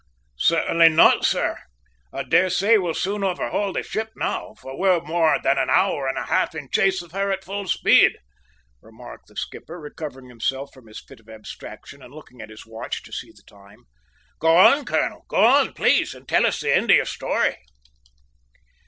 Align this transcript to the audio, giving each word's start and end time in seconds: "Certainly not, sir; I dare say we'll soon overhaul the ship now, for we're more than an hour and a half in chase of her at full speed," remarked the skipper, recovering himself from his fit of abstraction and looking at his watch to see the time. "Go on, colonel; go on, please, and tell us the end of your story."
"Certainly 0.39 0.89
not, 0.89 1.25
sir; 1.25 1.59
I 2.11 2.23
dare 2.23 2.49
say 2.49 2.79
we'll 2.79 2.95
soon 2.95 3.23
overhaul 3.23 3.71
the 3.71 3.83
ship 3.83 4.09
now, 4.15 4.55
for 4.59 4.75
we're 4.75 4.99
more 4.99 5.39
than 5.43 5.59
an 5.59 5.69
hour 5.69 6.07
and 6.07 6.17
a 6.17 6.23
half 6.23 6.55
in 6.55 6.69
chase 6.71 7.03
of 7.03 7.11
her 7.11 7.31
at 7.31 7.43
full 7.43 7.67
speed," 7.67 8.17
remarked 8.81 9.27
the 9.27 9.35
skipper, 9.35 9.79
recovering 9.79 10.27
himself 10.29 10.73
from 10.73 10.87
his 10.87 10.99
fit 10.99 11.19
of 11.19 11.29
abstraction 11.29 12.01
and 12.01 12.15
looking 12.15 12.41
at 12.41 12.49
his 12.49 12.65
watch 12.65 13.03
to 13.03 13.11
see 13.13 13.31
the 13.31 13.43
time. 13.43 13.83
"Go 14.39 14.57
on, 14.57 14.85
colonel; 14.85 15.23
go 15.27 15.37
on, 15.45 15.73
please, 15.73 16.15
and 16.15 16.27
tell 16.27 16.47
us 16.47 16.61
the 16.61 16.75
end 16.75 16.89
of 16.89 16.95
your 16.97 17.05
story." 17.05 17.57